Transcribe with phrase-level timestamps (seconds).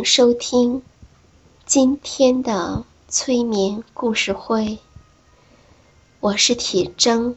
[0.00, 0.80] 迎收听
[1.66, 4.78] 今天的催眠故事会，
[6.20, 7.34] 我是铁铮。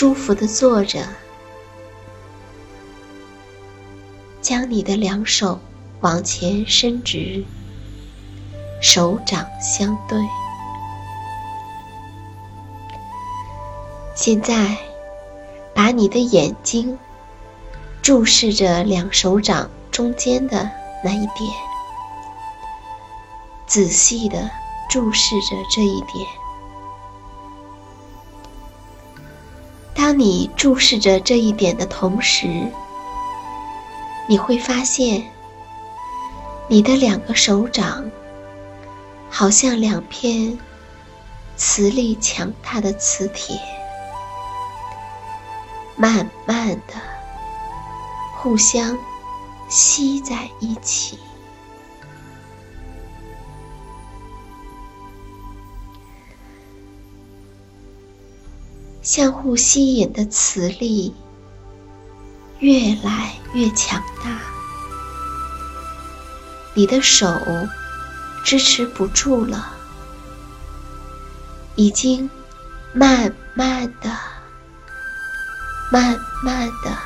[0.00, 1.04] 舒服的坐着，
[4.40, 5.58] 将你的两手
[6.02, 7.44] 往前伸直，
[8.80, 10.16] 手掌相对。
[14.14, 14.78] 现在，
[15.74, 16.96] 把你的眼睛
[18.00, 20.70] 注视着两手掌中间的
[21.02, 21.50] 那一点，
[23.66, 24.48] 仔细的
[24.88, 26.24] 注视着这一点。
[30.08, 32.72] 当你注视着这一点的同时，
[34.26, 35.30] 你会发现，
[36.66, 38.10] 你的两个手掌
[39.28, 40.58] 好像两片
[41.58, 43.60] 磁力强大的磁铁，
[45.94, 46.94] 慢慢的
[48.34, 48.96] 互相
[49.68, 51.18] 吸在一起。
[59.00, 61.14] 相互吸引的磁力
[62.58, 64.40] 越来越强大，
[66.74, 67.40] 你的手
[68.44, 69.72] 支持不住了，
[71.76, 72.28] 已经
[72.92, 74.10] 慢慢的、
[75.90, 76.98] 慢慢的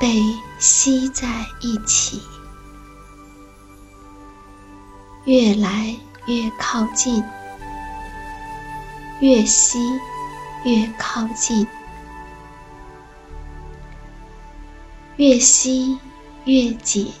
[0.00, 0.20] 被
[0.58, 2.20] 吸在一起，
[5.24, 7.24] 越来越靠近。
[9.22, 9.78] 越吸
[10.64, 11.64] 越靠近，
[15.14, 15.96] 越吸
[16.44, 17.12] 越紧，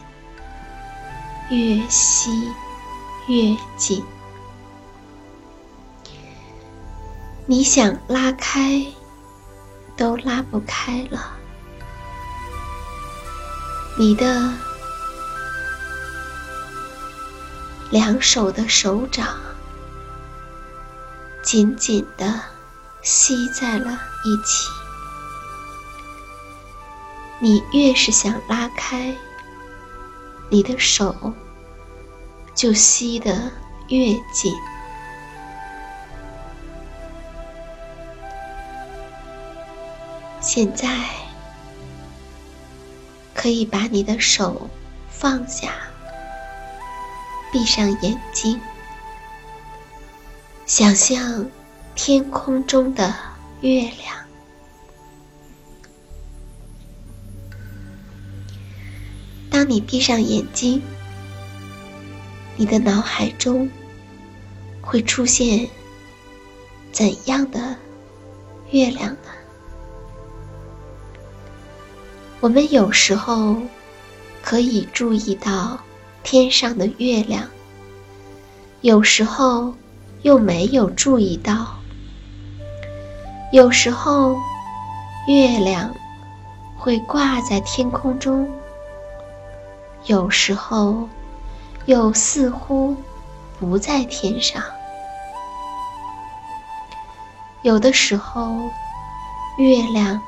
[1.48, 2.50] 越吸
[3.28, 4.04] 越紧。
[7.46, 8.84] 你想拉开，
[9.96, 11.36] 都拉不开了。
[13.96, 14.52] 你的
[17.90, 19.51] 两手的手掌。
[21.42, 22.40] 紧紧地
[23.02, 24.68] 吸在了一起。
[27.40, 29.14] 你越是想拉开，
[30.48, 31.34] 你的手
[32.54, 33.50] 就吸得
[33.88, 34.54] 越紧。
[40.40, 40.88] 现在
[43.34, 44.70] 可以把你的手
[45.08, 45.72] 放下，
[47.50, 48.60] 闭上眼睛。
[50.64, 51.46] 想象
[51.94, 53.14] 天空中的
[53.60, 54.16] 月亮。
[59.50, 60.80] 当你闭上眼睛，
[62.56, 63.68] 你的脑海中
[64.80, 65.68] 会出现
[66.90, 67.76] 怎样的
[68.70, 69.30] 月亮呢？
[72.40, 73.60] 我们有时候
[74.42, 75.78] 可以注意到
[76.22, 77.46] 天上的月亮，
[78.80, 79.74] 有时候。
[80.22, 81.66] 又没有注意到，
[83.52, 84.36] 有时候
[85.26, 85.92] 月亮
[86.76, 88.48] 会挂在天空中，
[90.06, 91.08] 有时候
[91.86, 92.96] 又似乎
[93.58, 94.62] 不在天上。
[97.62, 98.70] 有的时候，
[99.56, 100.20] 月亮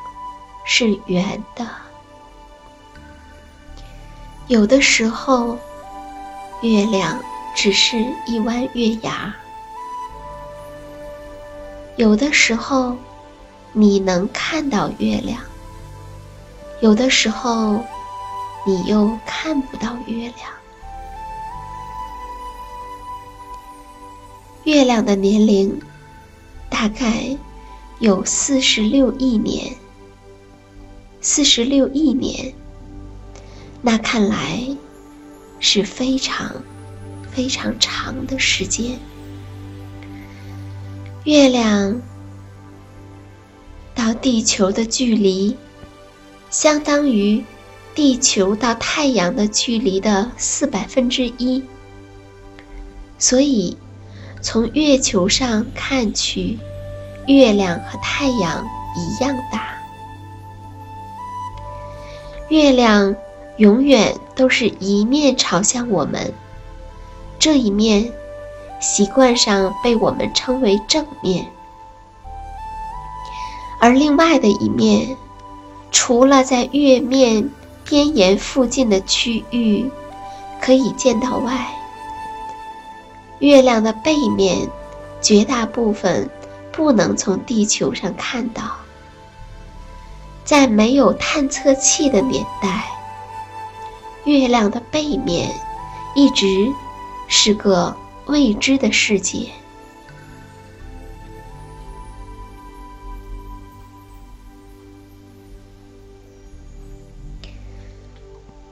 [0.65, 1.65] 是圆的；
[4.47, 5.59] 有的时候，
[6.63, 7.21] 月亮
[7.57, 9.33] 只是一弯月牙；
[11.97, 12.97] 有的时候，
[13.73, 15.39] 你能看到月亮；
[16.81, 17.85] 有的时候，
[18.67, 20.35] 你又看不到月亮。
[24.65, 25.81] 月亮的年龄。
[26.71, 27.39] 大概
[28.01, 29.75] 有四十六亿年，
[31.21, 32.53] 四十六亿年，
[33.81, 34.77] 那看来
[35.61, 36.51] 是非常
[37.31, 38.99] 非常长的时间。
[41.25, 42.01] 月亮
[43.95, 45.57] 到地球的距离，
[46.51, 47.43] 相当于
[47.95, 51.63] 地球到太阳的距离的四百分之一，
[53.19, 53.77] 所以。
[54.43, 56.59] 从月球上看去，
[57.27, 58.63] 月亮和太阳
[58.95, 59.75] 一样大。
[62.51, 63.17] 月亮
[63.57, 66.31] 永远都是一面朝向我们，
[67.39, 68.13] 这一面
[68.85, 71.51] 习惯上被我们称为正面，
[73.81, 75.17] 而另外的一面，
[75.91, 77.51] 除了在月面
[77.83, 79.91] 边沿附近的区域
[80.61, 81.67] 可以见到外，
[83.39, 84.69] 月亮的背面，
[85.23, 86.29] 绝大部分
[86.71, 88.65] 不能从地球上看到。
[90.45, 92.85] 在没有探测器的年代，
[94.25, 95.51] 月亮的背面
[96.15, 96.71] 一直
[97.29, 99.49] 是个未知的世界。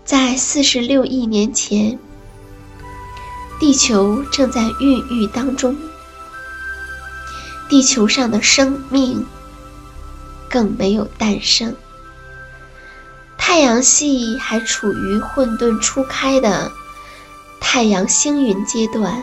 [0.04, 1.99] 在四十六亿年前。
[3.60, 5.76] 地球正在孕育当中，
[7.69, 9.25] 地球上的生命
[10.50, 11.72] 更没有诞生。
[13.38, 16.72] 太阳系还处于混沌初开的
[17.60, 19.22] 太阳星云阶段，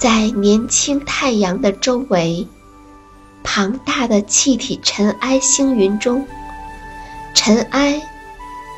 [0.00, 2.48] 在年轻太阳的周围，
[3.42, 6.26] 庞大的气体尘埃星云中，
[7.34, 8.00] 尘埃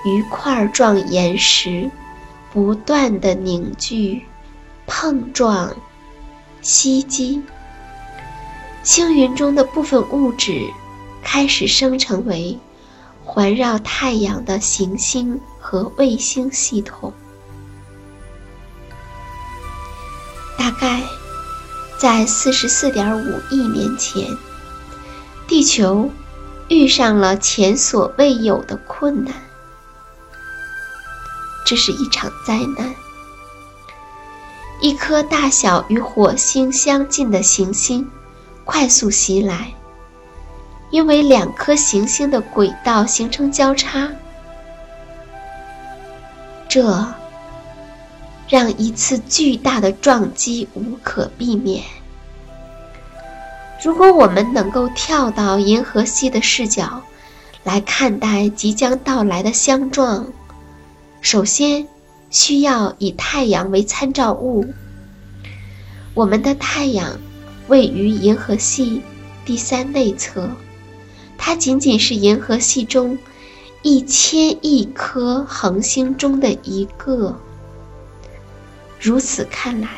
[0.05, 1.89] 与块状岩石。
[2.53, 4.27] 不断的凝聚、
[4.87, 5.75] 碰撞、
[6.61, 7.41] 吸积，
[8.83, 10.67] 星云中的部分物质
[11.23, 12.59] 开始生成为
[13.25, 17.15] 环绕太阳的行星和卫星系统。
[20.63, 21.03] 大概
[21.99, 24.39] 在四十四点五亿年前，
[25.49, 26.09] 地球
[26.69, 29.35] 遇上了前所未有的困难。
[31.67, 32.95] 这是一场灾难。
[34.81, 38.09] 一颗大小与火星相近的行星
[38.65, 39.75] 快速袭来，
[40.93, 44.09] 因为两颗行星的轨道形成交叉，
[46.69, 47.05] 这
[48.53, 51.83] 让一次巨大的撞击无可避免。
[53.83, 57.03] 如果我们能够跳到银河系的视角
[57.65, 60.27] 来看待即将到来的相撞，
[61.23, 61.89] 首先，
[62.29, 64.67] 需要以太阳为参照物。
[66.13, 67.19] 我们的太阳
[67.69, 69.01] 位于银河系
[69.47, 70.51] 第三内侧，
[71.39, 73.19] 它仅仅是银河系中
[73.81, 77.35] 一千亿颗恒星中的一个。
[79.03, 79.89] 如此看来，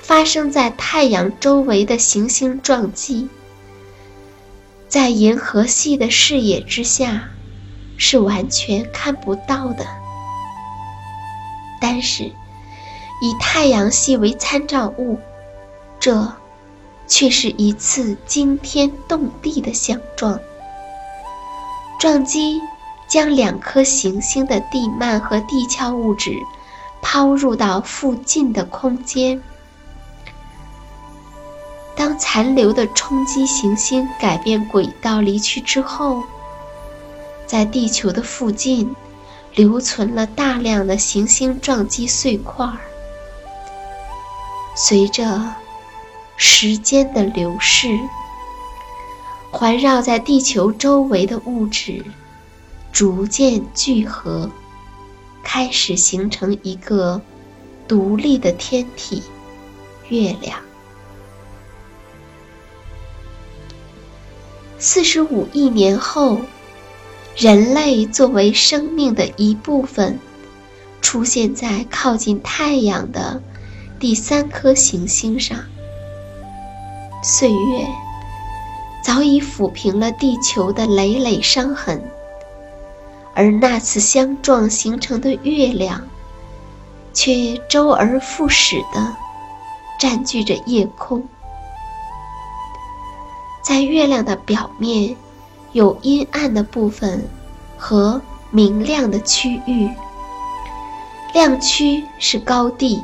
[0.00, 3.28] 发生在太阳周围的行星撞击，
[4.88, 7.28] 在银河系的视野之下。
[7.98, 9.86] 是完全看不到的，
[11.80, 15.20] 但是以太阳系为参照物，
[16.00, 16.32] 这
[17.06, 20.40] 却是一次惊天动地的相撞。
[22.00, 22.60] 撞击
[23.06, 26.32] 将两颗行星的地幔和地壳物质
[27.02, 29.42] 抛入到附近的空间。
[31.94, 36.22] 当残留的冲击行星改变轨道离去之后。
[37.44, 38.96] 在地球的附近，
[39.54, 42.66] 留存了大量的行星撞击碎块。
[44.74, 45.52] 随着
[46.38, 47.88] 时间的流逝，
[49.50, 52.02] 环绕在地球周围的物质
[52.90, 54.50] 逐渐聚合，
[55.42, 57.20] 开始形成一个
[57.86, 59.22] 独立的天体——
[60.08, 60.58] 月亮。
[64.78, 66.38] 四十五亿年后。
[67.34, 70.18] 人类作为生命的一部分，
[71.00, 73.42] 出现在靠近太阳的
[73.98, 75.58] 第三颗行星上。
[77.24, 77.86] 岁月
[79.02, 82.04] 早已抚平了地球的累累伤痕，
[83.34, 86.06] 而那次相撞形成的月亮，
[87.12, 89.16] 却周而复始地
[89.98, 91.26] 占据着夜空。
[93.62, 95.16] 在月亮的表面，
[95.72, 97.26] 有阴暗的部分
[97.78, 98.20] 和
[98.50, 99.90] 明亮的区域。
[101.32, 103.00] 亮区是高地，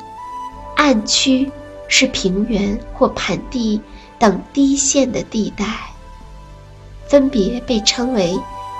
[0.76, 1.50] 暗区
[1.88, 3.80] 是平原或盆地
[4.18, 5.64] 等低陷的地带，
[7.08, 8.38] 分别被称为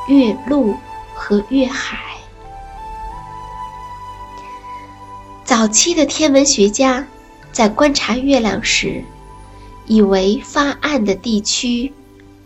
[0.09, 0.75] 月陆
[1.19, 1.99] 和月海。
[5.45, 7.05] 早期的天文学家
[7.51, 9.03] 在观察月亮时，
[9.87, 11.93] 以为发暗的地区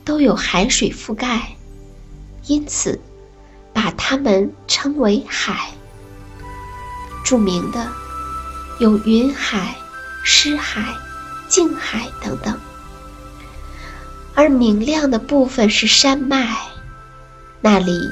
[0.05, 1.55] 都有海水覆盖，
[2.47, 2.99] 因此
[3.75, 5.71] 把它们称为海。
[7.25, 7.87] 著名的
[8.81, 9.77] 有云海、
[10.25, 10.83] 湿海、
[11.49, 12.59] 静海等等，
[14.35, 16.57] 而明亮的部分是山脉，
[17.61, 18.09] 那里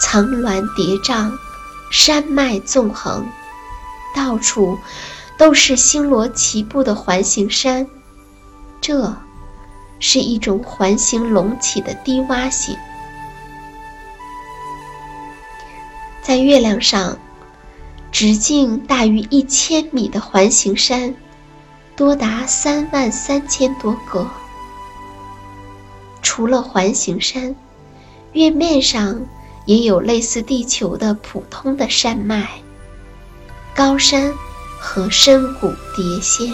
[0.00, 1.30] 层峦叠嶂，
[1.92, 3.24] 山脉纵横，
[4.16, 4.78] 到处
[5.38, 7.86] 都是星罗棋布的环形山，
[8.80, 9.14] 这
[9.98, 12.76] 是一种环形隆起的低洼形，
[16.22, 17.16] 在月亮上。
[18.12, 21.14] 直径大于一千米的环形山，
[21.94, 24.28] 多达三万三千多个。
[26.20, 27.54] 除了环形山，
[28.32, 29.22] 月面上
[29.70, 32.60] 也有类似地球的普通的山脉、
[33.72, 34.34] 高山
[34.80, 36.52] 和深谷叠巇，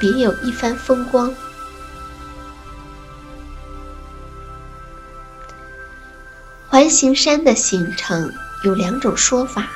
[0.00, 1.32] 别有一番风光。
[6.68, 8.28] 环形山的形成
[8.64, 9.68] 有两种说法。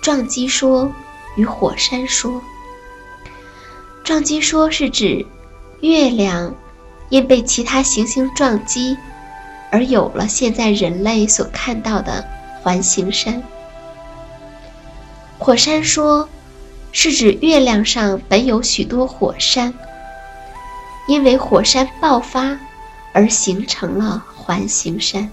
[0.00, 0.90] 撞击说
[1.36, 2.40] 与火山说。
[4.02, 5.26] 撞击说是指
[5.82, 6.54] 月亮
[7.10, 8.96] 因被其他行星撞击
[9.70, 12.26] 而有了现在人类所看到的
[12.62, 13.42] 环形山。
[15.38, 16.28] 火山说
[16.92, 19.72] 是指月亮上本有许多火山，
[21.06, 22.58] 因为火山爆发
[23.12, 25.30] 而形成了环形山。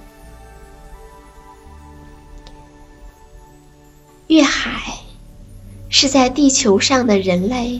[4.28, 4.96] 月海
[5.90, 7.80] 是在地球上的人类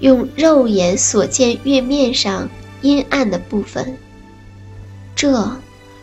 [0.00, 2.48] 用肉眼所见月面上
[2.82, 3.96] 阴暗的部分，
[5.14, 5.58] 这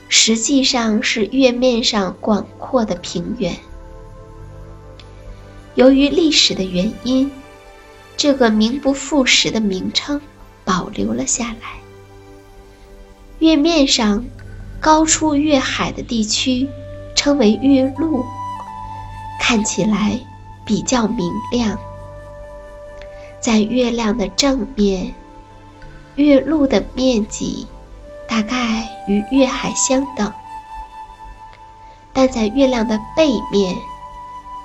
[0.07, 3.55] 实际上是月面上广阔的平原。
[5.75, 7.31] 由于历史的原因，
[8.15, 10.21] 这个名不副实的名称
[10.63, 11.79] 保留了下来。
[13.39, 14.23] 月面上
[14.79, 16.67] 高出月海的地区
[17.15, 18.23] 称为月陆。
[19.41, 20.17] 看起来
[20.65, 21.77] 比较明亮。
[23.41, 25.13] 在月亮的正面，
[26.15, 27.67] 月陆的面积
[28.27, 30.31] 大概与月海相等；
[32.11, 33.75] 但在月亮的背面，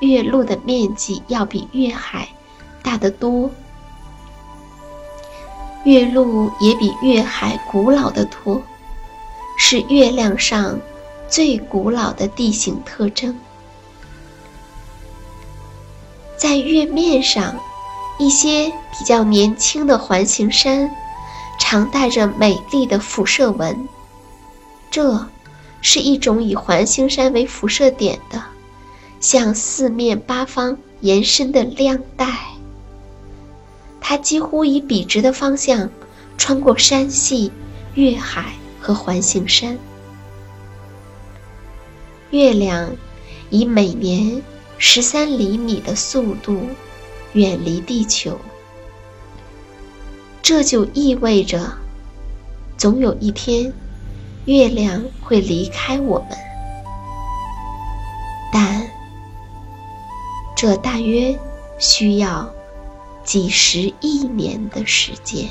[0.00, 2.28] 月陆的面积要比月海
[2.82, 3.50] 大得多。
[5.84, 8.60] 月陆也比月海古老得多，
[9.56, 10.78] 是月亮上
[11.28, 13.38] 最古老的地形特征。
[16.36, 17.56] 在月面上，
[18.18, 20.90] 一些比较年轻的环形山，
[21.70, 23.86] 常带着美丽的辐射纹。
[24.90, 25.28] 这
[25.82, 28.42] 是一种以环形山为辐射点的，
[29.20, 32.26] 向四面八方延伸的亮带。
[34.00, 35.90] 它几乎以笔直的方向
[36.38, 37.52] 穿过山系、
[37.92, 38.46] 月海
[38.80, 39.78] 和环形山。
[42.30, 42.96] 月亮
[43.50, 44.42] 以每年。
[44.80, 46.60] 十三厘米的速度
[47.32, 48.38] 远离地球，
[50.48, 51.60] 这就意味着，
[52.78, 53.70] 总有一天，
[54.46, 56.28] 月亮会离开我们。
[58.50, 58.88] 但
[60.56, 61.38] 这大约
[61.78, 62.50] 需要
[63.22, 65.50] 几十亿年的时间。